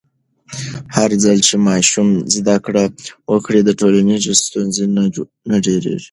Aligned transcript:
هرځل 0.95 1.37
چې 1.47 1.55
ماشوم 1.69 2.07
زده 2.35 2.55
کړه 2.65 2.83
وکړي، 3.31 3.59
ټولنیز 3.79 4.25
ستونزې 4.47 4.85
نه 5.51 5.57
ډېرېږي. 5.65 5.97